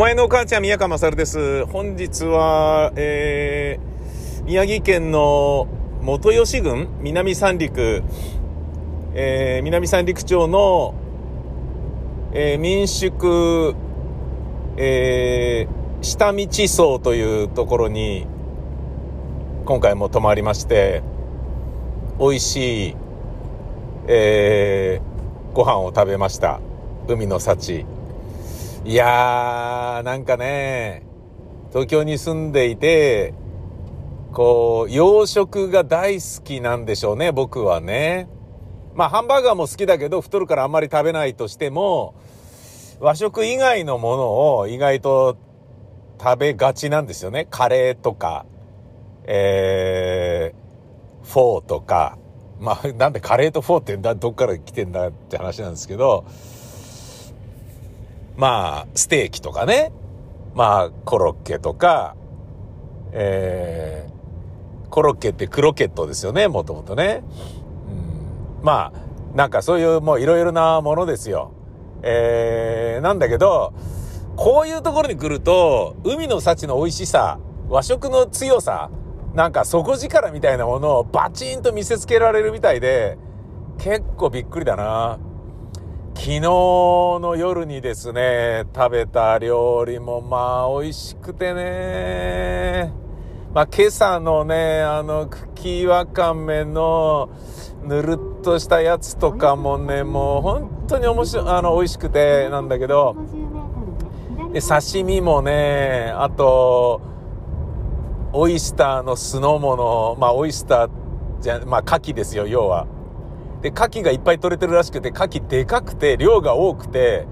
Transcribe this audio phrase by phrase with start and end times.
[0.00, 1.66] 前のお母ちゃん、宮川勝です。
[1.66, 5.68] 本日は、えー、宮城県の
[6.00, 8.02] 元吉郡南三陸、
[9.12, 10.94] えー、南三陸町の、
[12.32, 13.74] えー、民宿、
[14.78, 18.26] えー、下道荘というところに、
[19.66, 21.02] 今回も泊まりまして、
[22.18, 22.96] 美味しい、
[24.08, 26.58] えー、ご飯を食べました。
[27.06, 27.84] 海の幸。
[28.82, 31.02] いやー、なんかね、
[31.68, 33.34] 東京に住んでいて、
[34.32, 38.26] こう、洋食が大好きなんでしょうね、僕はね。
[38.94, 42.14] まあ、ハンバーガーも好きだけど、太るからあんまり食べないとしても、
[43.00, 45.36] 和食以外のものを意外と
[46.18, 47.46] 食べがちなんですよね。
[47.50, 48.46] カレーとか、
[49.24, 52.16] えー、フォーとか。
[52.58, 56.24] まあ、なんでカレーとフォーってどっから来てんだって話なんですけど、
[58.40, 59.92] まあ、ステーキとかね、
[60.54, 62.16] まあ、コロッケとか、
[63.12, 67.22] えー、コロッケってクロケットですよね、もともとね。
[68.58, 71.52] うん、まあ、なんかそういうもういろいろなものですよ。
[72.02, 73.74] えー、なんだけど、
[74.36, 78.88] こういうところに来ると、海の幸の美味しさ、和食の強さ、
[79.34, 83.18] なんか底力みたいなものをバチンと見せつけられるみたいで、
[83.76, 85.18] 結構びっくりだな。
[86.14, 92.92] 昨日の夜にですね、食べた料理もまあ美味しくてね、
[93.54, 97.30] まあ今朝のね、あの茎わかめの
[97.84, 103.16] ぬるっとしたやつとかもね、もう本当に面白い、あの美味しくてなんだけど、
[104.52, 107.00] で刺身もね、あと、
[108.32, 110.90] オイスターの酢の物、まあオイスター
[111.40, 112.86] じゃ、まあ牡蠣ですよ、要は。
[113.62, 117.26] で、牡蠣がいっぱい取れてるらしくて、牡蠣でかくて、量が多くて、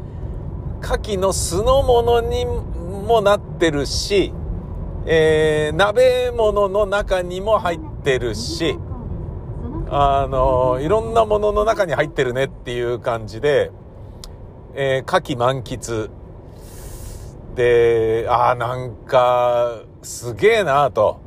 [0.82, 4.32] 牡蠣の酢の物にもなってるし、
[5.06, 8.78] えー、鍋物の中にも入ってるし、
[9.90, 13.72] あの、いろんなものの中に入ってるねっていう感じで、
[14.74, 16.10] えー、牡蠣満喫。
[17.54, 21.20] で、ああ、なんか、すげえなと。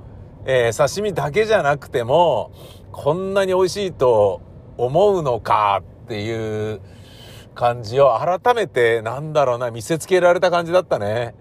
[0.45, 2.51] えー、刺身だけじゃなくても、
[2.91, 4.41] こんなに美味しいと
[4.77, 6.81] 思うのかっていう
[7.55, 11.35] 感じを改めてなんだろうな、見せつけられた感じだったね。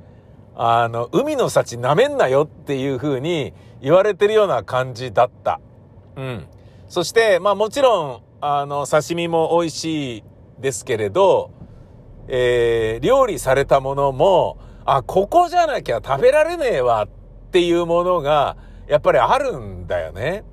[0.56, 5.60] あの、海の幸舐めんなよっていう風に言われてるような感じだった。
[6.16, 6.46] うん。
[6.88, 10.24] そして、まあもちろん、あの、刺身も美味しい
[10.58, 11.50] ですけれど、
[12.28, 17.08] えー、料理されたものも、あ、ここじゃなきゃ食べられねえわっ
[17.50, 18.56] ていうものが、
[18.88, 20.44] やっぱりあるんだよね。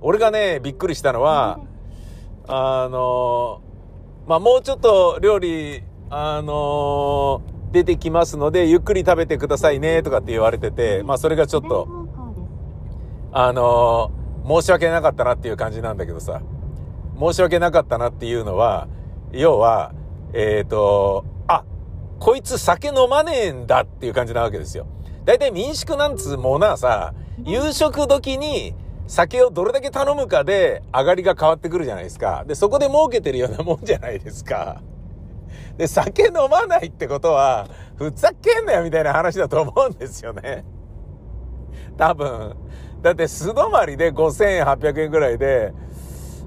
[0.00, 1.60] 俺がね、びっくりしたのは、
[2.48, 3.62] あの
[4.26, 7.42] まあ、もうちょっと料理、あの
[7.72, 11.88] 出てきますので、ゆっくり食べてくださいね、とかって言われてて、まあ、それがちょっと、
[13.32, 14.12] あの
[14.46, 16.42] 申し訳なかったなっていう感じなんだけどさ、
[17.18, 18.88] 申し訳なかったなっていうのは、
[19.32, 19.94] 要は、
[20.34, 21.64] えっ、ー、と、あ、
[22.18, 24.86] こいつ酒飲まねえんだっていう感じなわけですよ。
[25.24, 27.14] だいたい民宿なんつうものはさ、
[27.44, 28.74] 夕食時に
[29.06, 32.44] 酒をどれだけ頼むかで上がりが変わってくるじゃないですか。
[32.46, 34.80] で、そこで儲けてるようなもんじゃないですか。
[35.76, 40.64] で、酒飲まないってことは、ふざけんなよみたいな話だと思うんですよね。
[41.96, 42.56] 多分。
[43.02, 45.72] だって素泊まりで5800円ぐらいで、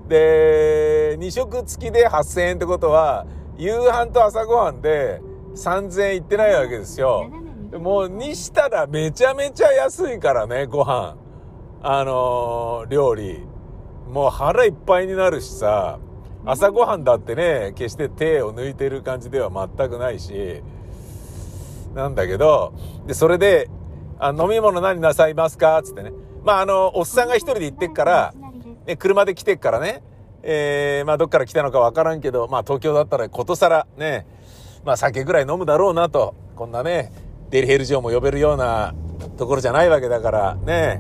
[0.08, 3.26] で、2食付きで8000円ってことは、
[3.58, 5.22] 夕飯と朝ごはんで
[5.56, 7.30] 3000円いってないわけですよ。
[7.74, 11.25] もうにしたらめちゃめちゃ安いからね、ご飯。
[11.88, 13.46] あのー、料理。
[14.12, 16.00] もう腹いっぱいになるしさ、
[16.44, 20.64] 朝ごはんだってね、決して手を抜いてる感じでは全くないし、
[21.94, 22.74] なんだけど、
[23.06, 23.70] で、それで、
[24.18, 25.80] あ飲み物何なさいますか？
[25.84, 26.12] つってね。
[26.44, 28.34] まあ、あの、おっさんが一人で行ってっから、
[28.88, 30.02] ね、車で来てっからね、
[30.42, 34.26] えー、まあ、どっから来たのかわからんけど、まあ、東京だったらことさらね、
[34.84, 37.12] まあ、酒ぐらい飲むだろうなと、こんなね、
[37.52, 38.96] デリヘル嬢も呼べるような
[39.38, 41.00] ところじゃないわけだから、ね、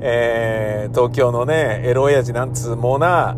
[0.00, 3.36] えー、東京のね、エロ親父なんつうもな、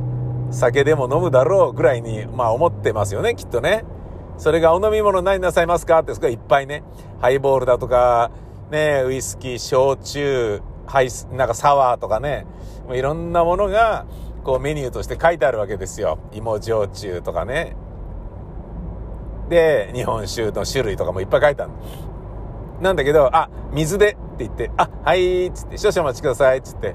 [0.51, 3.85] 酒でも飲むだろうぐらいに、まあ思ってますよね、きっとね。
[4.39, 6.83] それがお飲み物何なさいますかって、そこいっぱいね、
[7.21, 8.31] ハイボールだとか、
[8.71, 12.47] ね、ウイスキー、焼酎、ハイス、なんかサワーとかね、
[12.87, 14.07] もういろんなものが、
[14.45, 16.19] こうメニューとして書いてあるわけですよ。
[16.33, 17.77] 芋焼酎とかね。
[19.49, 21.73] で、日本酒の種類とかもいっぱい書いてある。
[22.81, 26.95] なんだけど、あ、水でって言って、あ、はいっつって、少々お待ちくださいっつって、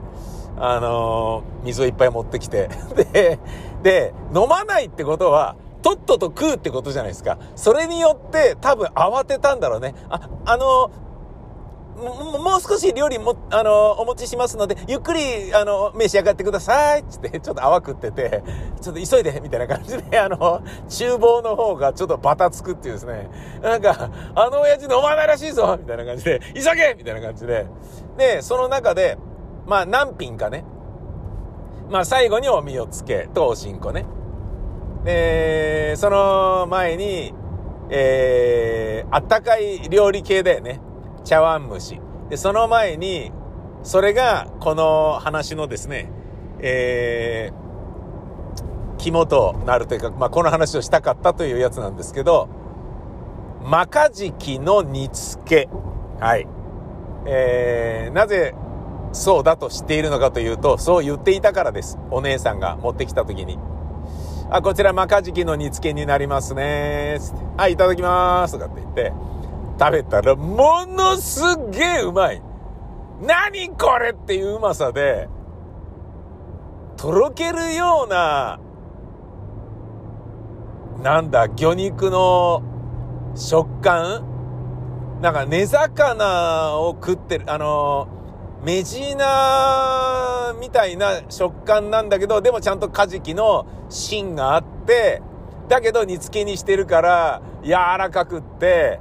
[0.58, 2.70] あのー、水をいっぱい持ってきて、
[3.12, 3.40] で、
[3.84, 7.38] で、飲まないってことは、とっとと食うってことじゃないですか。
[7.56, 9.94] それによって多分慌てたんだろうね。
[10.10, 10.90] あ、あの、
[11.96, 17.04] もう少し料理も、あの、お持ちしますので、ゆっくり、あの、召し上がってください。
[17.08, 18.44] つって、ちょっと泡食ってて、
[18.82, 23.30] ちょっと急いで、みたいな感じで、 あの、厨房の方がちょっとバタつくっていうですね、
[23.62, 27.68] なんか、あの親父飲まないらしいぞみたいな感じで、急げみたいな感じで。
[28.18, 29.18] で、その中で、
[29.66, 30.66] まあ何品かね、
[31.90, 34.06] まあ最後にお身をつけとおしんこね。
[35.04, 37.34] で、その前に、
[37.90, 40.80] えー、あったかい料理系だよね。
[41.24, 42.00] 茶碗蒸し。
[42.30, 43.32] で、その前に、
[43.84, 46.12] それが、この話のですね、
[46.60, 52.48] えー、肝となるというか、まあ、この話をしたかったというやつなんですけど、
[53.64, 55.70] マカジキの煮付け。
[56.20, 56.48] はい。
[57.26, 58.54] えー、なぜ
[59.14, 61.98] そうだと知っているのかというと、そう言っていたからです。
[62.10, 63.60] お姉さんが持ってきた時に。
[64.50, 67.20] あ、こちらマカジキの煮付けになりますね。
[67.56, 68.54] はい、いただきます。
[68.54, 69.14] とかって言って、
[69.80, 71.42] 食べたらものす
[71.72, 72.42] げえうまい。
[73.22, 75.30] 何これっていううまさで、
[76.98, 78.60] とろけるような、
[81.02, 82.64] なんだ、魚肉の
[83.36, 84.24] 食感？
[85.22, 88.08] なんか根魚を食ってる、あの、
[88.64, 95.22] メジナみたいな食感なんだけど、でもちゃんとカジキの芯があって、
[95.68, 99.00] だけど煮付けにしてるから柔らかくって、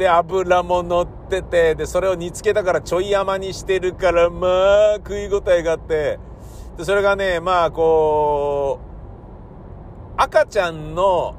[0.00, 6.18] で、油も乗ってて、で、それを煮付けたからちょい甘にしてるから、まあ、食い応えがあって、
[6.78, 11.34] で、それがね、まあ、こう、赤ちゃんの、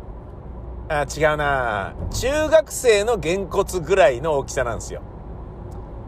[0.90, 5.02] あ、違うな中学生のげんこつぐらいの大きさなんですよ。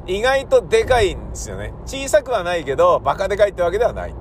[0.06, 1.74] 意外とでかいんですよね。
[1.88, 4.14] 小さくはないけど、バカでかいってわけではない。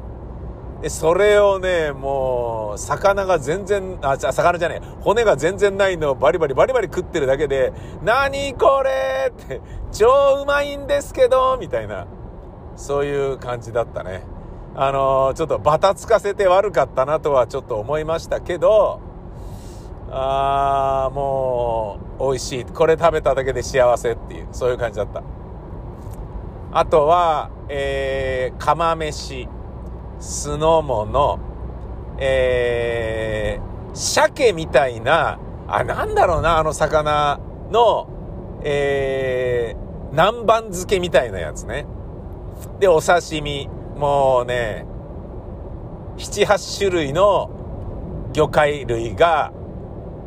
[0.83, 9.61] で、それをね、もう、魚が全然、あ、魚じゃねえ、骨が全然ないのをバリバリバリバリ食ってるだけで、何これって、
[9.93, 12.09] 超うまいんですけど、みたいな、
[12.75, 14.25] そういう感じだったね。
[14.75, 19.01] あのー、ちょっとバタつかせて悪かったなとはちょっと思いましたけど、
[20.11, 22.65] あー、もう、美味しい。
[22.65, 25.23] これ食べただけで幸せっていう、そういう感じだった。
[26.73, 29.49] あとは、えー、釜飯。
[30.23, 31.41] 酢の物、
[32.19, 37.41] えー、鮭みたいな、あ、なんだろうな、あの魚
[37.73, 38.09] の、
[38.63, 41.87] えー、南蛮漬けみたいなやつね。
[42.79, 43.69] で、お刺身。
[43.97, 44.87] もうね、
[46.17, 47.51] 7、8種類の
[48.33, 49.53] 魚介類が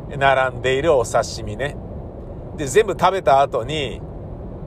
[0.08, 1.74] 並んでいるお刺身ね。
[2.56, 4.02] で、全部食べた後に、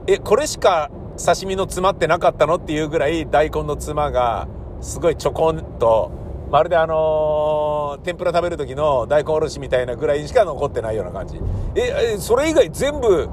[0.06, 0.90] え、これしか
[1.24, 2.56] 刺身の詰まってなかったの？
[2.56, 4.48] っていうぐらい大根のつまが
[4.80, 6.10] すごいちょこんと、
[6.50, 11.40] まるであのー、天ぷら食べる時の大根おろしみたいなぐらいしか残ってないような感じ。
[11.74, 13.28] え、それ以外全部、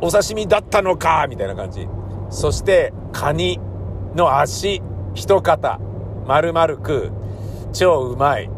[0.00, 1.88] お刺身だったのかみたいな感じ。
[2.28, 3.60] そして、カニ
[4.14, 4.82] の足、
[5.14, 5.78] 一肩、
[6.26, 7.12] 丸々食う。
[7.72, 8.50] 超うまい。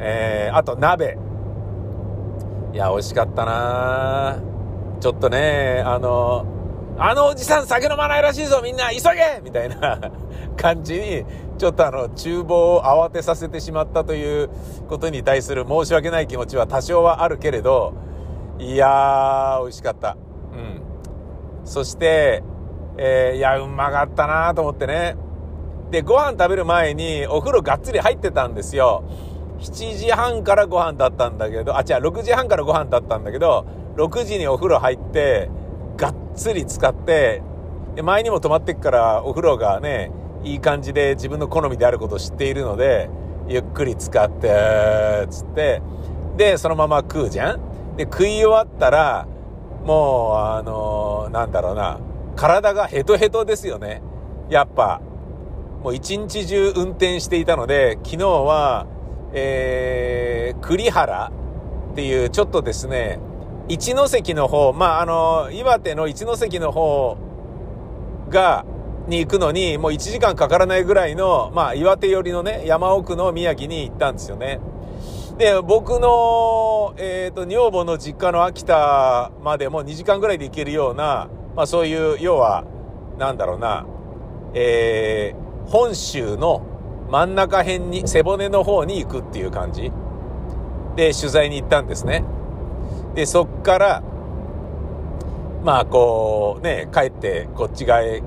[0.00, 1.18] えー、あと鍋。
[2.72, 4.38] いや、美味しかったな
[5.00, 6.46] ちょっとね、あの
[6.98, 9.98] あのおじさん酒飲まないらしいぞみんな急げみたいな
[10.56, 11.24] 感じに、
[11.58, 14.50] ちょっとあの、厨房を慌てさせてしまったという
[14.88, 17.94] ことに対する申し訳ない気持ちは多少はあるけれど、
[18.58, 20.16] いやー、美味しかった。
[20.52, 20.82] うん。
[21.64, 22.42] そして、
[22.98, 25.16] えー、いや、うまかったなと思ってね。
[25.90, 29.04] で、ご飯食べる前にお風呂がっつり入ってたんですよ。
[29.60, 33.64] 7時半からご飯だったんだけど、あ、違う、6時半からご飯だったんだけど、
[33.96, 35.50] 6時にお風呂入って、
[35.96, 37.42] がっつり使って、
[38.02, 40.10] 前にも泊まってっからお風呂がね、
[40.44, 43.10] いい感じで自分の好みであることを知っているので、
[43.48, 45.82] ゆっくり使って、つって、
[46.36, 47.96] で、そのまま食うじゃん?
[47.96, 49.26] で、食い終わったら、
[49.84, 51.98] もう、あのー、なんだろうな、
[52.36, 54.00] 体がヘトヘトですよね。
[54.48, 55.00] やっぱ、
[55.82, 58.86] もう一日中運転していたので、昨日は、
[59.34, 61.32] えー、栗原
[61.92, 63.18] っていうちょっとですね、
[63.72, 67.16] 一関の方、まあ、あの、岩手の一関の方
[68.28, 68.66] が、
[69.08, 74.60] に行くのに、もう1時間かからないぐらいの、まあ、岩手寄りのね、山奥の宮城に行ったんですよね。
[75.38, 82.64] で、僕の、えっ、ー、と、女房の実家の秋田までも2時間ぐらいで行けるような、まあ、そういう、要は、
[83.18, 83.86] なんだろうな、
[84.52, 86.60] えー、本州の
[87.10, 89.90] 真ん中辺に、背骨の方に行くっていう感じ
[90.94, 92.22] で取材に行ったんですね。
[93.14, 94.02] で、そっから、
[95.64, 98.22] まあこうね、帰ってこっち側へ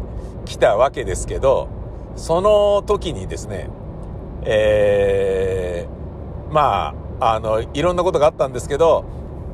[0.46, 1.68] 来たわけですけど、
[2.16, 3.70] その時にですね、
[4.44, 9.04] えー、まあ、あの、いろんなことがあったんですけど、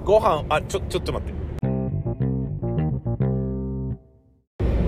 [0.04, 1.34] ご飯、あ、ちょ、ちょっと待って。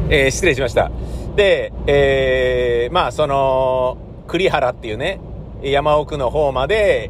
[0.09, 0.91] えー、失礼しました。
[1.35, 3.97] で、えー、まあ、その、
[4.27, 5.19] 栗原っていうね、
[5.63, 7.09] 山奥の方まで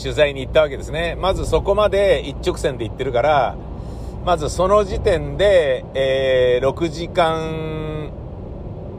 [0.00, 1.16] 取材に行ったわけですね。
[1.18, 3.56] まずそこまで一直線で行ってるから、
[4.24, 8.10] まずその時点で、えー、6時間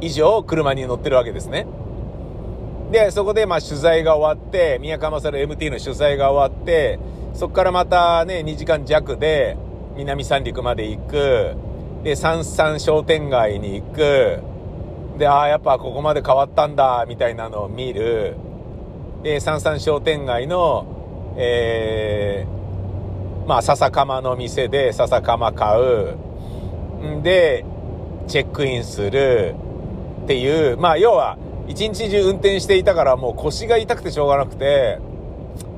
[0.01, 1.65] 以上車に乗ってるわけですね。
[2.91, 6.99] で、そこでまあ取材が終わって、宮川勝 MT の取材が終わって、
[7.33, 9.57] そこからまたね、2時間弱で
[9.95, 11.55] 南三陸まで行く。
[12.03, 14.39] で、三々商店街に行く。
[15.17, 18.35] で、ああ、やっぱここまで変わったんだ、みたいなのを見る。
[19.25, 26.15] で、三々商店街の、えー、まあ、笹かまの店で笹かま買う。
[27.03, 27.65] んで、
[28.27, 29.55] チェックインする。
[30.25, 34.99] っていう、まあ、要は、一日中運転していたからもう腰が痛くてしょうがなくて、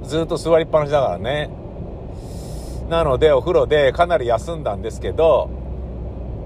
[0.04, 1.50] ずっと座りっぱなしだからね。
[2.90, 5.50] なので、お風呂でかなり休んだんですけど、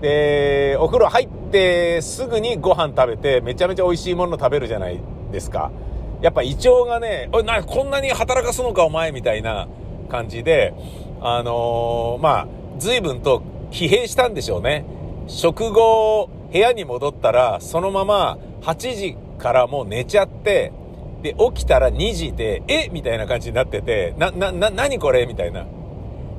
[0.02, 5.00] で、お風呂入ってすぐにご飯食べて、めちゃめちゃ美味しいもの食べるじゃない
[5.32, 5.72] ですか。
[6.22, 9.68] やっぱ胃腸がね、おい、な、こんなに働かすのかお前みたいな
[10.10, 10.74] 感じで、
[11.22, 12.48] あのー、まあ、
[12.78, 14.86] 随分と疲弊したんでしょうね。
[15.28, 20.72] 食後、部屋に戻ったら、そのまま8時からもう寝ちゃって、
[21.22, 22.90] で、起きたら2時で、え？
[22.90, 25.26] みたいな感じになってて、な、な、な、何これ？
[25.26, 25.66] みたいな。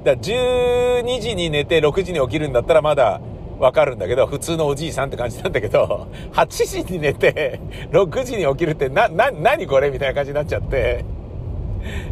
[0.04, 3.20] だ12時に寝て6時に起きるんだったらまだ
[3.62, 7.60] わかるんだけど、普通のおじいさんって感じなんだけど、 8時に寝て、
[7.92, 11.04] 6時に起きるって、な、な、何これみたいな感じになっちゃって、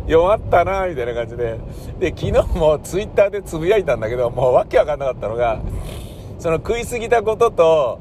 [0.07, 1.57] 弱ったなみたいな感じで。
[1.99, 5.61] で、昨日もツイッターでつぶやいたんだけど、もうわけわかんなかったのが、
[6.39, 7.99] その食いすぎたことと、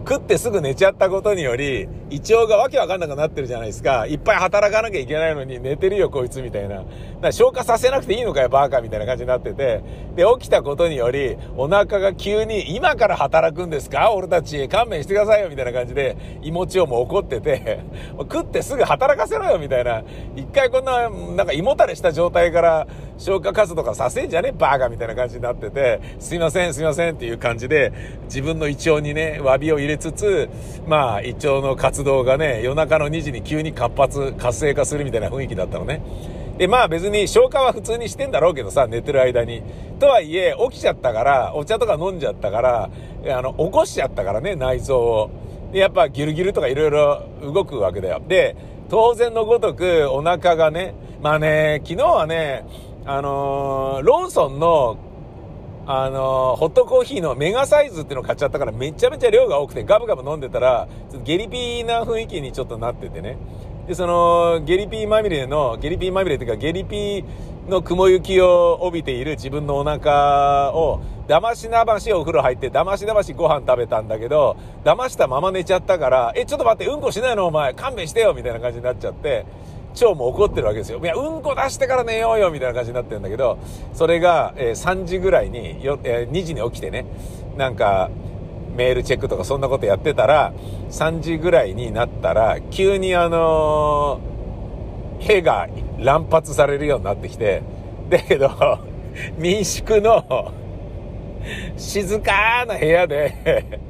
[0.00, 4.06] 食ってすぐ寝ちゃったことにより、胃腸がわけわかんなくなってるじゃないですか。
[4.06, 6.76] いっぱい働かなきゃいけないのに寝てるよこいつみたいな。
[6.76, 6.86] だか
[7.20, 9.82] ら消化させなくていいのかよバーカみたいな感じになってて。
[10.16, 14.12] で、起きたことにより、お腹が急に今から働くんですか？
[14.12, 17.80] 俺たち勘弁してくださいよみたいな感じで、胃持ちをも怒ってて、
[18.18, 20.02] 食ってすぐ働かせろよみたいな。
[20.34, 22.86] 一回こんな、なんか胃もたれした状態から
[23.20, 27.92] 消化活動がさせんじゃねバーカみたいな感じになってて、すいませんすいませんっていう感じで、
[28.24, 30.48] 自分の胃腸にね、詫びを入れつつ、
[30.86, 36.02] まあ、胃腸の活動がね、夜中の2時に急に活発、活性化するみたいな雰囲気だったのね。
[36.56, 39.62] で、まあ別に消化は普通にしてんだろうけどさ、寝てる間に。
[39.98, 42.90] とはいえ、起きちゃったから、お茶とか飲んじゃったから、
[43.28, 45.30] あの、起こしちゃったからね、内臓を。
[45.72, 48.22] で、やっぱギルギルとか色々動くわけだよ。
[48.26, 48.56] で、
[48.88, 52.64] 当然のごとくお腹がね、まあね、昨日はね、
[53.10, 54.96] あのー、ローソンの
[55.84, 63.36] あの、ホットコーヒーのメガサイズっていうのを買っちゃったからめちゃめちゃ量が多くてガブガブ飲んでたら、ちょっとゲリピーな雰囲気にちょっとなっててね。
[63.88, 67.24] で、その、ゲリピーまみれの、ゲリピーまみれっていうか、ゲリピー
[67.68, 79.44] の雲行きを帯びている自分のお腹を、騙しなばしお風呂入って、騙しなばしご飯食べたんだけど、騙したまま寝ちゃったから、え、ちょっと待って、うんこしないのお前、勘弁してよみたいな感じになっちゃって、
[79.92, 81.00] 腸も怒ってるわけですよ。
[81.02, 83.58] いや、うんこ出してから寝ようよみたいな感じになってるんだけど、
[83.94, 87.06] それが、えー、3時ぐらいによ、えー、2時に起きてね、
[87.56, 88.10] なんか、
[88.76, 90.52] メールチェックとかそんなことやってたら、
[90.90, 95.68] 3時ぐらいになったら、急にあのー、屁が
[95.98, 97.62] 乱発されるようになってきて、
[98.08, 98.50] だけど、
[99.36, 100.52] 民宿の
[101.76, 103.80] 静かな部屋で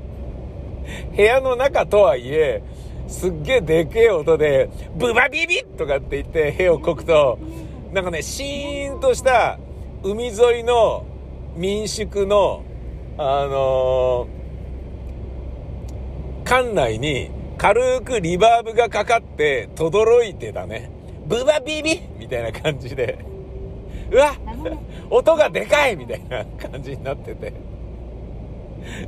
[1.15, 2.63] 部屋の中とはいえ、
[3.11, 7.39] すっげえでけえ音で、ブバビビとかって言って屁をこくと、
[7.93, 9.59] なんかね、シーンとした
[10.03, 11.05] 海沿いの
[11.57, 12.63] 民宿の、
[13.19, 20.91] あのー、館内に軽くリバーブがかかって、轟いてたね。
[21.27, 23.19] ブバビビみたいな感じで、
[24.13, 24.35] うわ
[25.11, 27.70] 音がでかいみたいな感じになってて。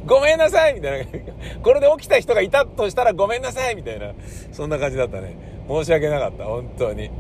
[0.07, 1.07] ごめんなさいみたいな。
[1.63, 4.13] これで起きた人がいたとしたらごめんなさいみたいな。
[4.53, 5.37] そんな感じだったね。
[5.69, 6.45] 申し訳なかった。
[6.45, 7.11] 本当に。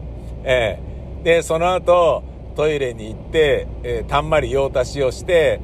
[0.44, 2.22] ええー、で、その後、
[2.56, 5.60] トイレに行って、えー、たんまり用足しをして、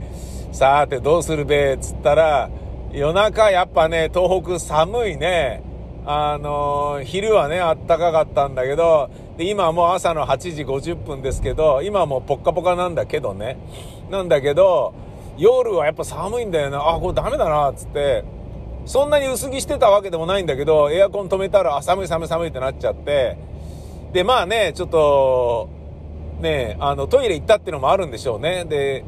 [0.52, 2.50] さーてどうするべつったら、
[2.92, 5.62] 夜中やっぱね、東北寒いね。
[6.10, 13.58] あのー、昼はね、あったかかったんだけど、で、今もう朝の8時50分ですけど、今もうポッカポカなんだけどね。
[14.10, 14.94] なんだけど、
[15.38, 16.78] 夜はやっぱ寒いんだよな。
[16.78, 18.24] あ、これダメだな、つって。
[18.84, 23.36] そんなに薄着してたわけでもないんだけど、エアコン止めたら、あ、寒い寒い寒いってなっちゃって。
[24.12, 25.68] で、まあね、ちょっと、
[26.40, 28.64] ね、あの、トイレ行ったっていうのもあるんでしょうね。
[28.64, 29.04] で、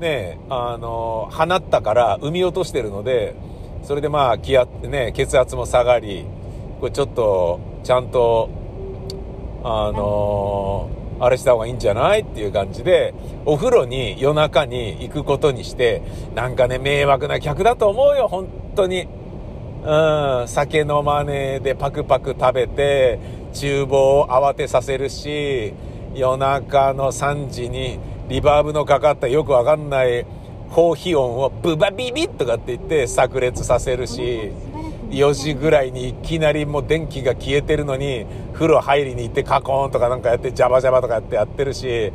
[0.00, 3.34] ね、あの、放ったから産み落としてるので、
[3.82, 6.24] それでまあ気圧、ね、血圧も下がり、
[6.80, 8.50] これちょっと、ちゃんと
[9.68, 12.20] あの、あれした方がいいんじゃない？
[12.20, 16.02] っていう感じで、お風呂に夜中に行くことにして、
[16.34, 19.06] なんかね、迷惑な客だと思うよ、本当に。
[19.82, 23.18] うん、酒飲まねえでパクパク食べて、
[23.52, 25.74] 厨房を慌てさせるし、
[26.14, 30.26] 夜中の3時にリバーブのかかったよくわかんない
[30.72, 34.50] 高ヒー音をブバビビとかって言って炸裂させるし、
[35.10, 42.12] 4時ぐらいにいきなりもう電気が消えてるのに、風呂入りに行ってカコーンとかなんかやってジャバジャバとかやってやってるし、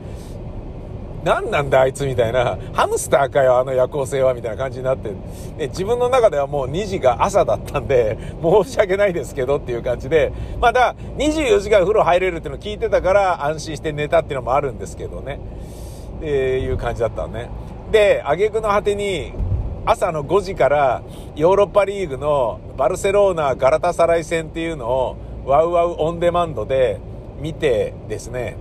[1.24, 15.40] 何なんだあいつみたいな、ハムスターかよあの夜行性はみたいな感じになって、ね、自分の中ではもう2時が朝だったんで、申し訳ないですけどっていう感じで、まだ24時間風呂入れるっていうの聞いてたから安心して寝たっていうのもあるんですけどね、
[16.18, 17.50] っていう感じだったのね。
[17.92, 19.34] で、挙句の果てに、
[19.86, 21.04] 朝の5時から
[21.36, 27.00] ヨーロッパリーグのバルセロナ・ガラタサライ戦っていうのをワウワウオンデマンドで
[27.40, 28.58] 見てですね、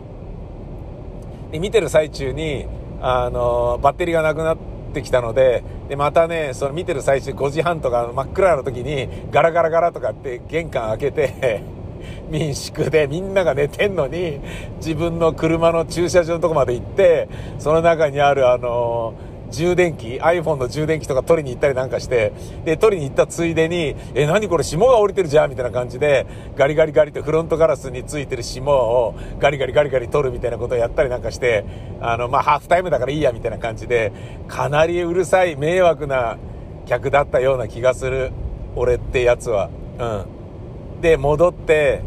[1.52, 2.66] で見てる最中に、
[3.02, 4.58] あの、バッテリーがなくなっ
[4.94, 11.62] てきたので、で、またね、その見てる最中5時半とか真っ暗な時にガラガラガラとかって玄関開けて
[12.30, 14.40] 民宿でみんなが寝てんのに、
[14.76, 22.32] 自分の車の駐車場のとこまで行って、その中にあるあのー充電器、iPhone の充電器とか取りに行ったりなんかして、
[22.64, 26.26] で、取りに行ったついでに、え、何これ霜が降りてるじゃんみたいな感じで、
[26.56, 31.64] ガリガリガリとフロントガラスについてる霜をガリガリガリガリ取るみたいなことをやったりなんかして、
[32.00, 34.12] あの、まあ、ハーフタイムだからいいやみたいな感じで、
[34.48, 36.38] かなりうるさい迷惑な
[36.86, 38.32] 客だったような気がする。
[38.76, 39.68] 俺ってやつは。
[39.98, 41.00] うん。
[41.00, 42.02] で、戻って、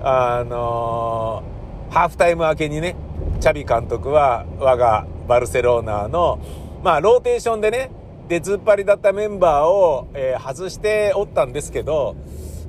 [0.00, 2.96] あのー、ハーフタイム明けにね、
[3.40, 6.38] チャビ監督は我がバルセロナの
[6.88, 7.90] まあ、ローテーションでね、
[8.28, 12.16] で、ずっぱりだったメンバーを、えー、外しておったんですけど、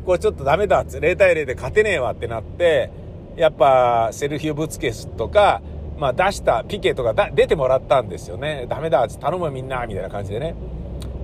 [0.06, 2.91] これちょっとダメだっつ、0対0で勝てねえわってなって、
[3.38, 5.62] やっぱ、セルヒオ・ブスケツとか、
[5.98, 8.65] まあ、出したピケとかだ出てもらったんですよね。
[8.67, 10.54] ダメだっつ、頼むみんな、みたいな感じでね。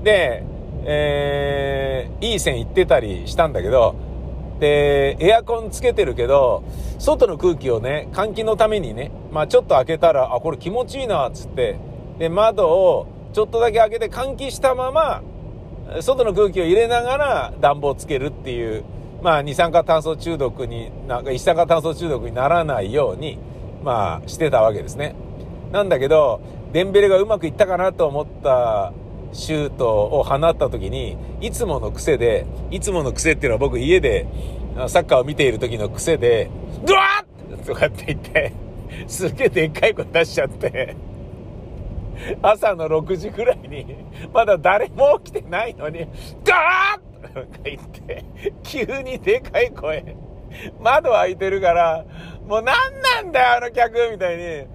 [0.05, 0.43] で、
[0.85, 3.93] えー、いい線行ってたりしたんだけど、
[4.61, 6.63] で、エアコンつけてるけど、
[6.97, 11.75] 外の空気をね、換気のためにね、まあちょっと開けたら、あ、これ気持ちいいな、つって、
[12.19, 15.21] で、窓をちょっとだけ開けて換気したまま、
[16.01, 18.83] 外の空気を入れながら暖房をつけるっていう、
[19.21, 23.37] まあ、二酸化炭素中毒に、なんか一酸化炭素中毒にならないように、
[23.83, 25.15] まあ、してたわけですね。
[25.71, 28.93] なんだけど、デンベレがうまくいったかなと思った
[29.31, 34.27] シュートを放った時に、いつもの癖で、いつもの癖っていうのは僕家で
[34.87, 36.49] サッカーを見ている時の癖で、
[36.85, 38.53] ドワッとかって言って、
[39.07, 40.95] すげえでっかい声出しちゃって、
[42.41, 43.97] 朝の6時ぐらいに、
[44.33, 46.07] まだ誰も起きてないのに、
[46.43, 48.25] ガーッとか言って、
[48.63, 50.15] 急にでかい声。
[50.79, 52.05] 窓開いてるから、
[52.47, 54.67] もう何なんだよ、あの客みたいに。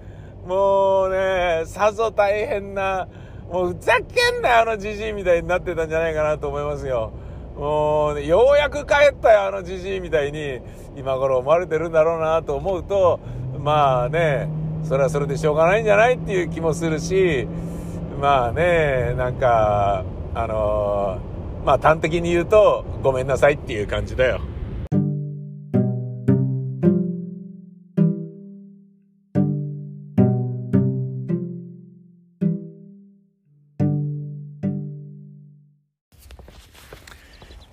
[0.45, 3.07] もうね、さぞ大変な、
[3.49, 7.11] もうふざけんなよ、あのじじいみたいになってたんじゃないかなと思いますよ。
[7.55, 10.59] もう、ね、ようやく帰ったよ、あのじじいみたいに、
[10.95, 13.19] 今頃思われてるんだろうなと思うと、
[13.59, 14.49] まあね、
[14.83, 17.47] それはそれでしょうがないんじゃないっていう気もするし、
[18.19, 21.19] まあね、なんか、あの、
[21.65, 24.41] まあ端的に言うと、ごめんなさいっていう感じだよ。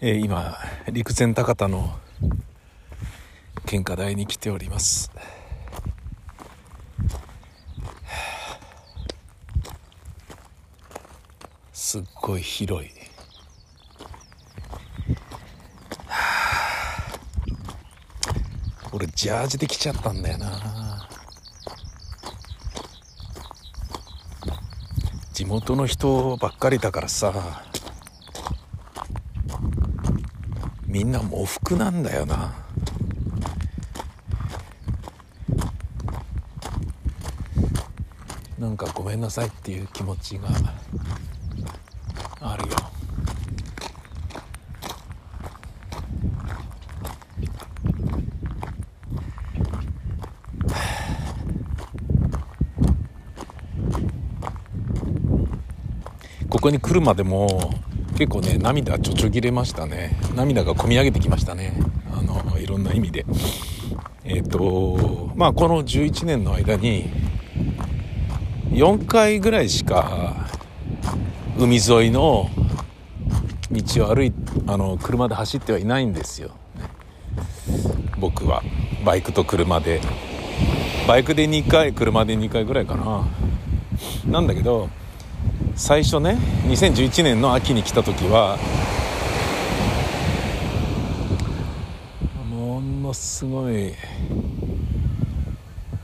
[0.00, 0.56] えー、今
[0.92, 1.98] 陸前高田の
[3.66, 5.10] 献花台に来ております。
[11.90, 12.90] すっごい広い、
[18.92, 21.08] 俺ジャージで来ちゃったんだよな。
[25.32, 27.62] 地元の人ばっかりだからさ
[30.86, 32.52] みんな喪服なんだよな。
[38.58, 40.50] なんかごめんなさいっていう気持ちが
[42.40, 42.76] あるよ
[56.68, 57.72] こに来るまでも
[58.18, 60.18] 結構ね涙ちょちょぎれましたね。
[60.34, 61.72] 涙がこみ上げてきましたね。
[62.12, 63.24] あのいろんな意味で。
[64.24, 67.10] えっ、ー、とまあこの11年の間に
[68.70, 70.46] 4回ぐらいしか
[71.58, 72.50] 海沿いの
[73.70, 74.32] 道を歩い
[74.66, 76.50] あの車で走ってはいないんですよ。
[78.18, 78.62] 僕は。
[79.06, 80.02] バイクと車で。
[81.06, 83.26] バイクで2回車で2回ぐらいかな。
[84.26, 84.90] なんだけど
[85.78, 86.36] 最初ね
[86.66, 88.58] 2011年の秋に来た時は
[92.50, 93.94] ものすごい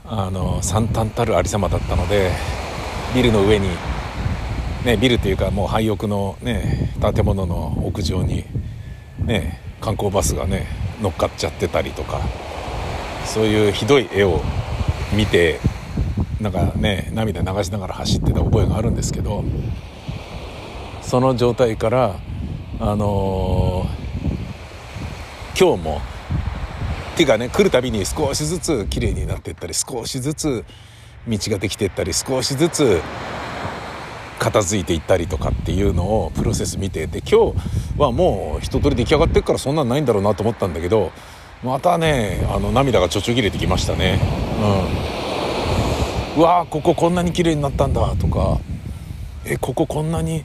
[0.07, 2.31] あの惨憺たるありさまだったので
[3.17, 3.69] ビルの上に
[4.85, 8.45] ねビルというかもう廃屋のね建物の屋上に
[9.25, 10.69] ね観光バスがね
[11.03, 12.21] 乗っかっちゃってたりとか
[13.27, 14.41] そういうひどい絵を
[15.13, 15.59] 見て
[16.45, 19.43] なんかね涙流しながら走ってた覚えがあるんですけど
[21.01, 22.17] その状態から
[22.81, 26.03] あのー、今日も
[27.15, 30.67] っていうかね来るたびに少しずつ綺麗になっていったり少しずつ
[31.27, 33.01] 道ができていったり少しずつ
[34.39, 41.11] 片付いていったりとかっていうのをプロセス見てて今日はもう一通り出来上がってるからそんなんないんだろうなと思ったんだけど
[41.63, 44.21] またねあの涙がちょちょぎれてきましたね。
[45.19, 45.24] うん。
[46.37, 48.59] うわーこここんなに綺麗になったんだとか
[49.45, 50.43] えこここんなに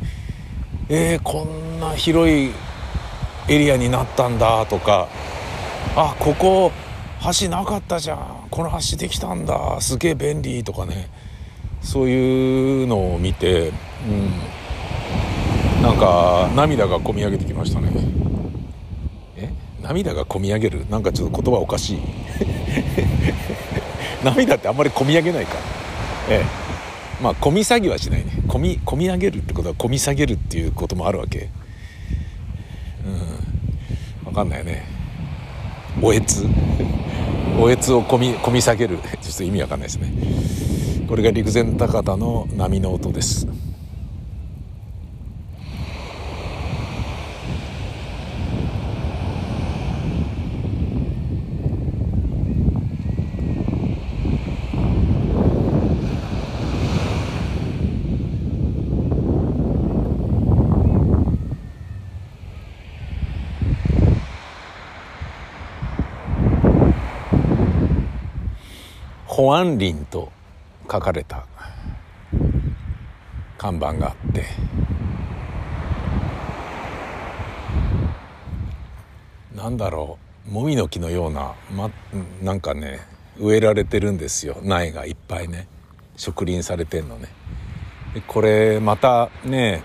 [0.87, 2.51] えー、こんな広い
[3.47, 5.07] エリアになったんだとか
[5.95, 6.71] あここ
[7.41, 11.09] 橋なかったじゃんこの橋できたんだすげえ便利とかね
[11.81, 13.71] そういうのを見て、う
[15.79, 17.89] ん、なんか涙がこみ上げてきましたね。
[19.37, 19.49] え？
[19.81, 20.85] 涙がこみ上げる？
[20.89, 21.99] なんかちょっと言葉おかしい。
[24.25, 25.53] 涙ってあんまりこみ上げないか。
[25.55, 25.78] ら
[26.29, 26.45] ええ。
[27.21, 28.31] まあ込み下げはしないね。
[28.47, 31.49] 込み込み上げるってことは込み下げるっていうこともあるわけ。
[33.05, 34.25] うん。
[34.25, 34.85] 分かんないね。
[36.01, 36.45] おえつ？
[37.59, 38.97] おえつを込み込み下げる。
[39.21, 40.11] ちょっと意味わかんないですね。
[41.07, 43.47] これが陸前高田の波の音です。
[69.49, 70.31] 保安林と
[70.83, 71.47] 書かれた
[73.57, 74.45] 看板があって
[79.55, 81.89] なんだろうもみの木のような、ま、
[82.43, 82.99] なんかね
[83.39, 84.59] 植えられてるんですよ。
[84.61, 85.67] 苗がいっぱいね。
[86.15, 87.29] 植林されてんのね。
[88.13, 89.81] でこれまたね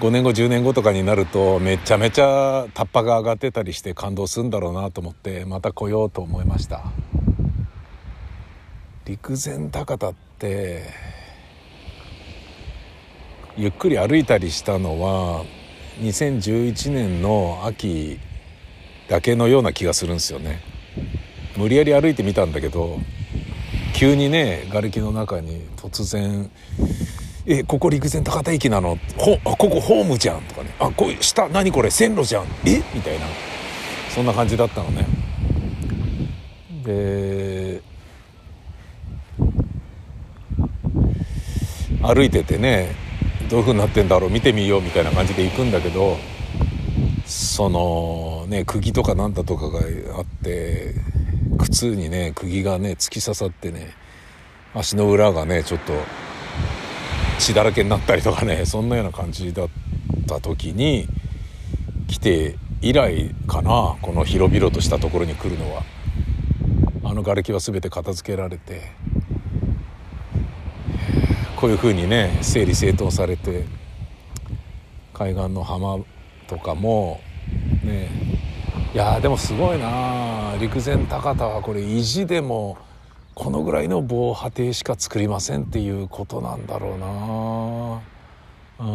[0.00, 6.84] 5年後10年後とかになるとめちゃめちゃタッパが上がってたりして感動するんだろうなと思ってまた来ようと思いました。
[9.06, 10.84] 陸前高田って
[13.54, 15.44] ゆっくり歩いたりしたのは
[16.00, 18.18] 2011年の秋
[19.08, 20.60] だけのような気がするんですよね。
[21.58, 22.98] 無理やり歩いてみたんだけど
[23.94, 26.50] 急にね瓦礫の中に突然
[27.46, 28.98] 「えここ陸前高田駅なの？
[29.18, 31.90] ほあここホームじゃん」とかね「あこう下何これ？
[31.90, 32.44] 線路じゃん。
[32.64, 32.82] え？
[32.94, 33.26] みたいな。
[34.08, 35.06] そんな感じだったのね。
[36.84, 37.82] で
[42.04, 42.94] 歩いててね
[43.48, 46.18] どういう風になってんだろう見てみようみたいな感じで行くんだけど
[47.24, 49.80] そのね釘とかなんだとかが
[50.18, 50.94] あって
[51.58, 53.94] 靴にね釘がね突き刺さってね
[54.74, 55.94] 足の裏がねちょっと
[57.38, 59.68] 血だらけになったりとかねそんなような感じだっ
[60.26, 61.08] た時に
[62.08, 65.82] 来て以来かなこの広々としたところに来るのは。
[67.06, 68.80] あの瓦礫は全て片付けられて
[71.64, 73.64] こういうふうにね整理整頓されて
[75.14, 75.96] 海岸の浜
[76.46, 77.22] とかも
[77.82, 78.10] ね。
[78.92, 82.76] いやでもすごいな陸前高田はこれ意地でも
[83.34, 88.02] このぐらいの防波堤しか作りませんっていうことなんだろうな
[88.86, 88.90] う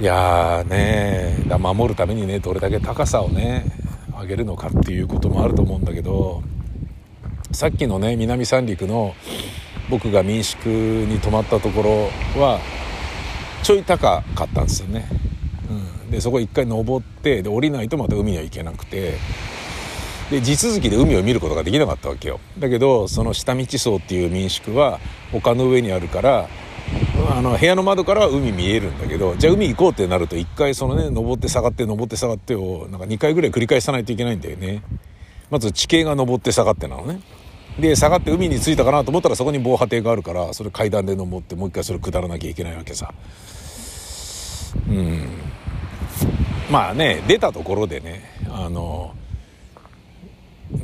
[0.00, 0.04] ん。
[0.04, 3.64] いやね守るためにねどれだけ高さをね
[4.20, 6.42] 上げるのかっていうこともあると思うんだけど。
[7.56, 9.14] さっきのね南三陸の
[9.88, 11.90] 僕が民宿に泊まったところ
[12.38, 12.60] は
[13.62, 15.08] ちょい高かったんですよね、
[16.04, 19.14] うん、でそこ一回登ってで降りないとまた海には行けなくて。
[20.30, 22.40] で地続きで海を見ることができなかったわけよ。
[22.58, 24.98] だけどその下道荘っていう民宿は
[25.32, 26.48] 丘の上にあるから
[27.30, 34.82] あの部屋の窓からは海見えるんだけどじゃあ海行こうってなると一回そのね登って下がって登って下がってをなんか2回ぐらい繰り返さないといけないんだよね。
[35.48, 37.20] まず地形が登って下がってなのね。
[37.78, 43.12] で下がって海に着いたかなと思ったらそこに防波堤があるからそれ階段で登ってもう一回それ下らなきゃいけないわけさ。
[44.88, 45.28] うん。
[46.70, 49.14] まあね出たところでねあの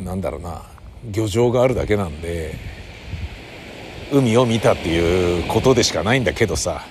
[0.04, 0.62] なんだろうな
[1.10, 2.54] 漁場があるだけなんで
[4.12, 6.82] 海を見たっていうことでしかないんだけどさ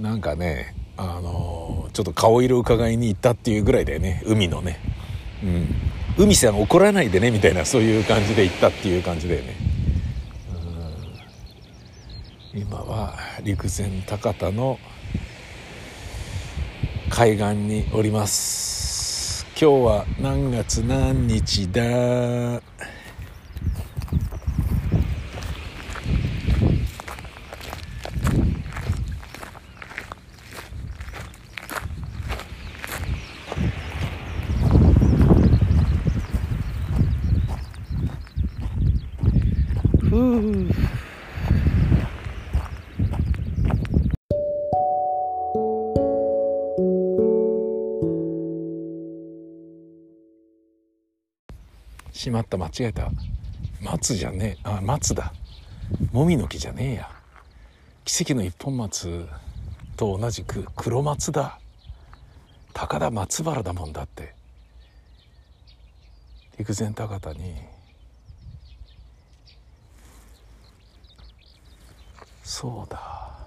[0.00, 4.80] なんかねあのちょっと顔色伺いに行ったっていうぐらいだよね海のね。
[5.42, 5.68] うん。
[6.18, 9.54] 海さん怒らないでねみたいなそういう感じで行ったっていう感じだよね。
[12.52, 14.80] 今は陸前高田の
[17.08, 19.46] 海岸におります。
[19.60, 22.60] 今日は何月何日だ？
[52.28, 53.10] しまった間違えた。
[53.80, 54.60] 松じゃねえ。
[54.62, 55.32] あ松だ。
[56.12, 57.10] もみの木じゃねえや。
[58.04, 59.26] 奇跡の一本松
[59.96, 61.58] と同じく黒松だ。
[62.74, 64.34] 高田松原だもんだって。
[66.58, 67.54] 陸前高田に
[72.42, 73.38] そうだ。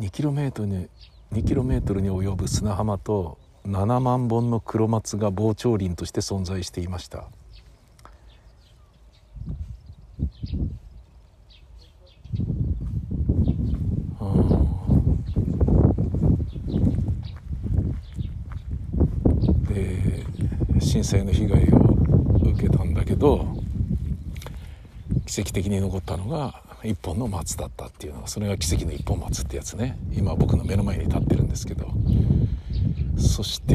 [0.00, 0.88] 2km に
[1.32, 7.24] 2km に及ぶ砂浜と7万本の黒松が防潮林として存在していました。
[19.68, 20.24] で
[20.80, 21.78] 震災の被害を
[22.42, 23.56] 受けたんだけど
[25.26, 29.96] 奇跡的に残ったのが一本の松だったっていうのがそれが奇跡の一本松ってやつね。
[30.12, 31.86] 今僕の目の前に立ってるんですけど。
[33.22, 33.74] そして、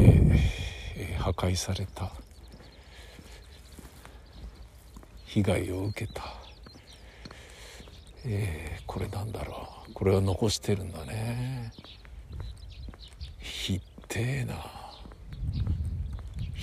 [0.96, 2.12] えー、破壊された。
[5.24, 6.22] 被害を受けた、
[8.24, 9.92] えー、これなんだろう。
[9.94, 11.72] これを残してるんだね。
[13.38, 14.54] ひってえな。
[14.54, 14.60] 悲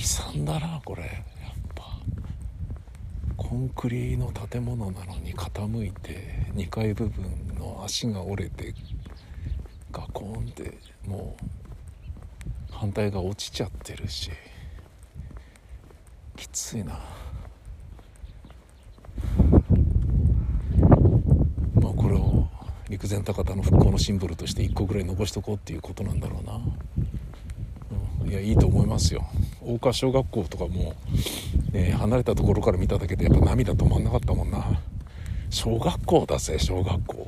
[0.03, 1.03] 惨だなこれ。
[1.03, 1.13] やっ
[1.75, 1.83] ぱ。
[3.35, 8.73] コンクリの建物なのに傾いて2階部分の足が折れて
[9.91, 11.64] ガコンってもう
[12.77, 14.31] 反対が落ちちゃってるし。
[16.35, 16.99] きついな。
[21.81, 22.47] まあこれを
[22.89, 26.59] 陸前高田の復興のシンボルとして1個ぐらい残しとこうっていうことなんだろうな、
[28.23, 29.25] うん、いやいいと思いますよ。
[29.61, 30.95] 大川小学校とかも、
[31.71, 34.81] ね、離れたところから見ただけでやっぱ涙止まんなかったもんな。
[35.49, 37.27] 小学校だぜ小学校。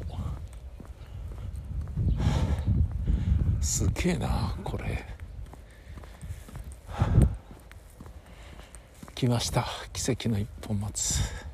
[3.62, 5.16] すげえなこれ。
[9.17, 9.65] 来ました。
[9.93, 11.46] 奇跡の一本松。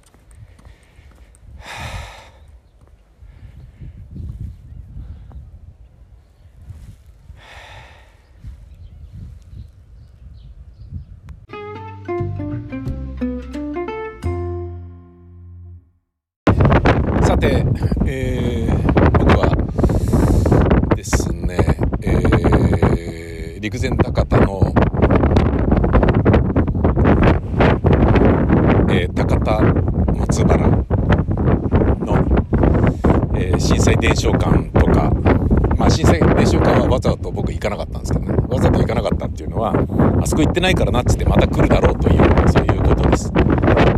[40.64, 43.30] ないからなっつってまた来るだろうという、そういうことです。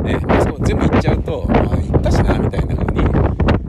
[0.03, 3.03] ね、あそこ全部行っちゃうと、あ行ったしな、みたいな風に、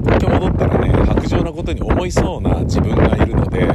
[0.02, 3.68] 東京戻ったらね、白状なことに思いそうな自分がいるので、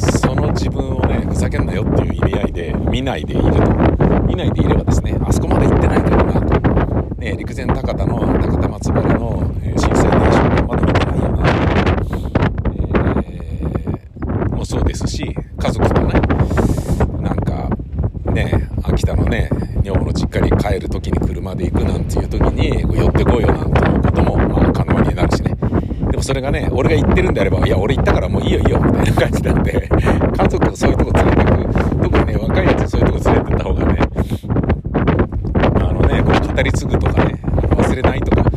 [0.00, 3.60] その自分をね、ふざけんなよっていう意味合いで見ないでいると。
[4.26, 7.14] 見ないでいればですね、あそこまで行ってないからなと。
[7.20, 11.44] ね、陸前高田の高田松原の震災伝承館まだ見てないよな。
[14.64, 15.22] そうですし
[15.58, 16.14] 家族とね
[17.20, 17.68] なんか
[18.32, 19.50] ね秋田のね
[19.82, 25.54] 女房の実家に帰る時に車で行くなんていう時に寄ってこいよなんていうこともまあ可能になるしね
[26.10, 29.88] でもそれがね俺が言ってるんであればいや俺行ったからもういいよいいよみたいな感じなんで
[30.36, 33.98] 家族をそういうとこ連れてく特にね若いやつそういうとこ連れてった方がね
[35.76, 38.50] あのねこれ語り継ぐとかね忘れないとか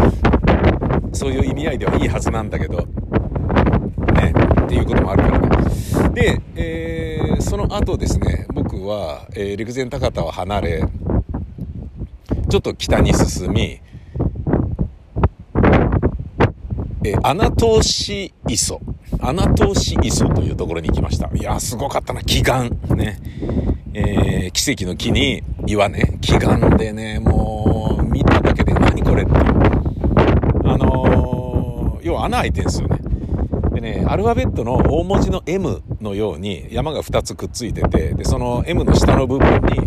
[1.13, 5.47] そういう意味合いではいいはずなんだけどねっていうこともあるからね。
[6.13, 10.83] で、えー、その後ですね、僕は、えー、陸前高田を離れ、
[12.49, 13.79] ちょっと北に進み、
[17.07, 18.81] えー、穴通し磯
[19.21, 21.29] 穴通し磯というところに行きました。
[21.33, 22.77] いや、すごかったな、祈願。
[22.95, 23.19] ね。
[23.93, 29.39] えー、奇跡の木に岩ね、祈願でね、もう、見ただけで何これっていう。
[30.65, 32.99] あのー、要は穴開いてんすよね。
[33.73, 39.81] でね、アルファベットの大文字の M のように山が2つくっついてて、で、その M の下の部分に、え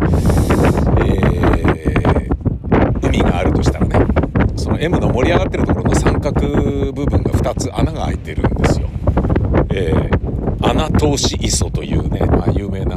[2.65, 4.07] ー、海があるとしたらね、
[4.55, 8.87] その M の盛り上がってるところの三角部分が2つ穴が開いてるんですよ。
[9.73, 12.95] えー、穴通し磯というね、まあ有名な、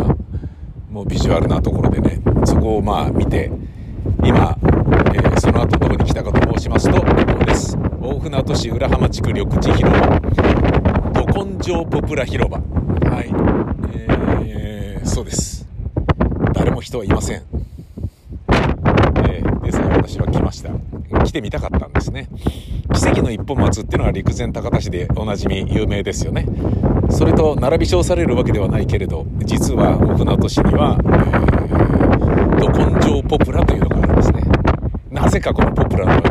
[0.90, 3.50] もうビジュアルなところでね、そこをまあ見て、
[4.22, 7.04] 今、えー、その後どこに来たかと申しますと、こ
[7.38, 7.78] こです。
[8.02, 10.20] 大船渡市浦浜地区緑地広場、
[11.24, 12.58] ど根性ポプラ広場。
[12.58, 13.32] はい。
[14.46, 15.66] えー、そうです。
[16.52, 17.42] 誰も人はいません。
[18.48, 20.93] えー、ですが私は来ました。
[21.34, 22.28] 来てみたかったんですね。
[22.94, 26.46] 奇跡の一本松っていうのは陸前高田市でおなじみ有名ですよね。
[27.10, 34.42] それと並び称されるわけではないけれど、実は大船渡市には、えー、ど根性ポプラというのがあるんですね。
[35.10, 36.22] なぜかこのポプラの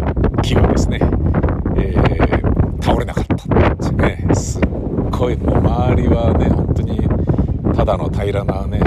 [0.42, 1.00] 木がですね、
[1.76, 4.28] えー、倒れなかったんですね。
[4.34, 4.62] すっ
[5.12, 7.10] ごい、もう周りはね、本当に
[7.76, 8.80] ただの平らなね、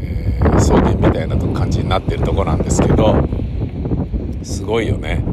[0.00, 3.16] えー、草原みたいな感じになってるとこなんですけど、
[4.44, 5.24] すごいよね。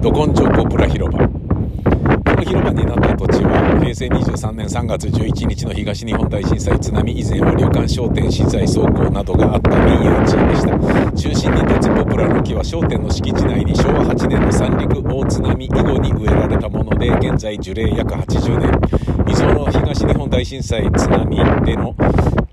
[0.00, 1.38] ど根性ポプラ広場こ。
[2.38, 21.94] の広場になった土地は平成23年3月11日の東日本大震災津波以前は旅館商店資材倉庫などがあった民有地でした中心に立つポプラの木は商店の敷地内に昭和8年の三陸大津波以後に植えられたもので現在樹齢約80年溝の東日本大震災津波での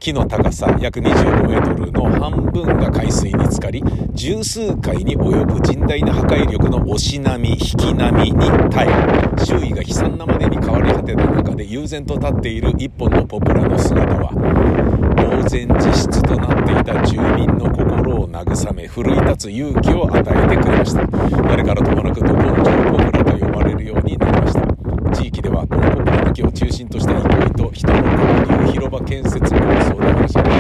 [0.06, 8.40] 木の高さ約25メートルの半分が海水に浸かり、十数回に及ぶ甚大な破壊力の押し波、引き波に
[8.70, 14.30] 耐え、周囲が悲惨なまでに変わり果てた中で悠然と立っている一本のポプラの姿は、
[15.18, 21.02] 呆然自失となっていた住民の心を慰め、奮い立つ勇気を与えてくれました。
[21.48, 24.62] 誰からともなくど根性ポプラと呼ばれるようになりました。
[25.16, 27.98] 地域ではこのポプラの木を中心とした憩いと人の
[28.42, 30.52] 交流広場建設構想で話し合って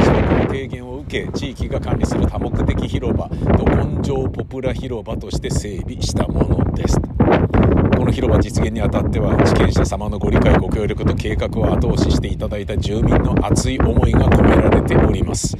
[0.00, 7.00] 四国の提言を受け地域が管理する多目的広場ど根性ポプラ広場として整備したものです。
[7.00, 15.56] この広場実現にあたっては地権者様のご理解ご協力と計画を後押ししていただいた住民の熱い思いが込められております。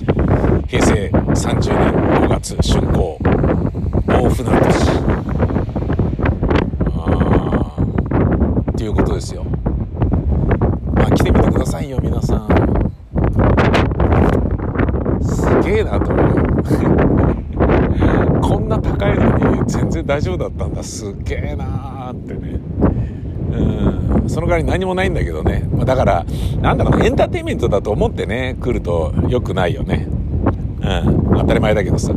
[0.66, 1.92] 平成30年
[2.26, 3.18] 5月竣工。
[4.06, 4.86] 大船渡市
[8.76, 9.44] ということですよ
[10.94, 12.48] まあ来てみてくださいよ皆さん
[15.22, 16.34] すげえなと思う
[18.40, 20.82] こんな高いのに全然大丈夫だったんだ。
[20.82, 22.60] すげえなーってね。
[23.52, 24.28] うん。
[24.28, 26.24] その代わり何もないんだけどね、まあ、だから
[26.60, 30.06] なんだろうエンターテインメントだと思ってね来ると良くないよね。
[30.08, 31.38] うん。
[31.38, 32.14] 当たり前だけどさ。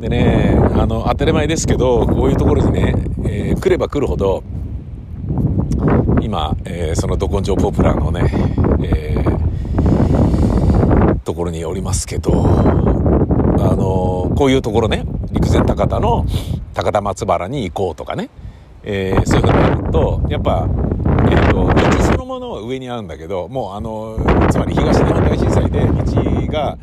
[0.00, 2.94] でねあの当たり前ですけどこういうところにね、
[3.24, 4.44] えー、来れば来るほど
[6.20, 8.30] 今、えー、そのど根性ポプラのね、
[8.82, 12.46] えー、ところにおりますけど、あ
[13.74, 15.04] のこういうところね、
[15.36, 16.24] 陸前高田の
[16.72, 18.30] 高田松原に行こうとかね、
[18.82, 20.66] えー、そういうふうになると、やっぱ、
[21.30, 24.18] えっ、と、道そのものは上にあるんだけど、もうあの、
[24.50, 26.78] つまり東日本大震災で道が、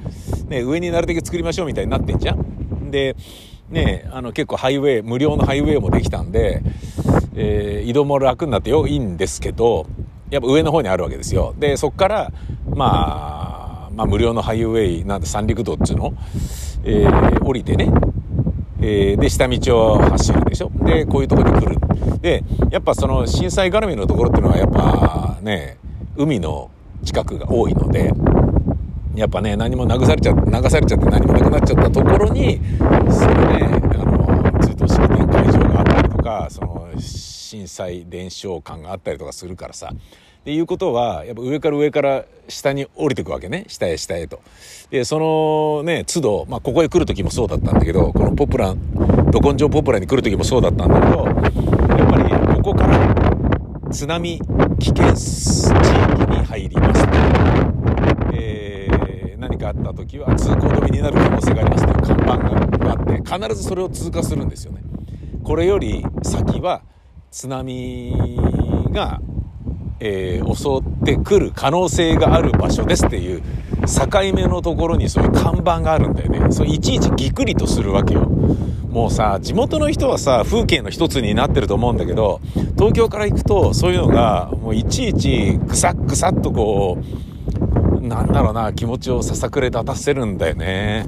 [0.50, 2.92] ね、上になるだけ作りましょうみたいになってんじゃん。
[2.92, 3.16] で、
[3.70, 6.62] ね、あの結構ハイウェイ、無料のハイウェイもできたんで、
[7.36, 9.88] えー、移動も楽になってよ、いいんですけど、
[10.30, 11.56] やっぱ上の方にあるわけですよ。
[11.58, 12.32] で、そっから、
[12.70, 16.14] まあ、まあ無料のハイウェイ、なんて三陸道っつうの、
[16.84, 17.90] えー、降りてね、
[18.86, 20.70] えー、で、下道を走るでしょ？
[20.84, 21.80] で、こういうとこに来る。
[22.20, 25.78] で、やっぱその震災絡みのところっていうのはやっぱね、
[26.18, 26.70] 海の
[27.06, 28.12] 近くが多いので、
[29.16, 39.94] やっぱね、何も流されちゃ、流されちゃって何もなくなっちゃったところに、そのね、あの、通等式典会場があったりとか、その、震災伝承館があったりとかするからさ。
[40.44, 43.64] っていうことは、やっぱ上から上から下に降りてくわけね。
[43.70, 44.42] 下へ下へと。
[44.90, 53.34] で、そのね、都度、まあ、ここへ来る時もそうだったんだけど、このポプラン、ど根性ポプラに来る時もそうだったんだけど、やっぱりここから
[53.90, 54.42] 津波
[54.80, 57.06] 危険地域に入ります
[58.34, 62.38] えー、何かあった時は通行止めになる可能性がありますという看板
[62.80, 64.82] があって必ずそれを通過するんですよね
[65.44, 66.82] これより先は
[67.30, 68.14] 津波
[68.92, 69.22] が、
[70.06, 78.30] えー、襲ってくる可能性がある場所ですっていう境目のところにそういう看板があるんだよねそれいちいちぎくりとするわけよ
[78.94, 82.42] もうさ、地元の人はさ、風景の一つになってると思うんだけど、
[82.76, 87.00] 東京から行くと、そういうのが、もういちいち、ぐさっぐさっとこ
[88.00, 91.08] う、なんだろうな、気持ちをささくれ立たせるんだよね。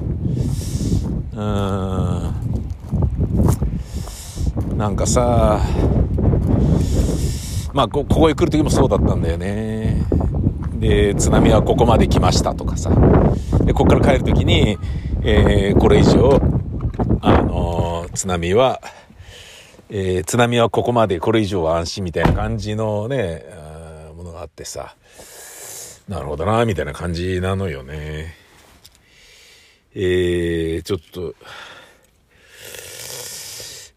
[1.36, 2.34] うん。
[4.80, 5.62] なんかさ、
[7.76, 10.02] まあこ、こへ来る時もそうだったんだよね。
[10.80, 12.90] で、津波はここまで来ましたとかさ。
[13.66, 14.78] で、ここから帰る時に、
[15.24, 16.40] えー、これ以上、
[17.20, 18.80] あのー、津波は、
[19.90, 23.44] えー、津波はここまでこれ以上は安心みたいな感じのね、
[24.16, 24.96] ものがあってさ、
[26.08, 28.36] なるほどな、みたいな感じなのよね。
[29.94, 31.36] えー、ちょっと、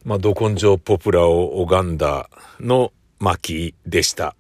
[0.05, 2.91] まあ、ど根性ポプラを拝んだの
[3.21, 4.37] 巻でした。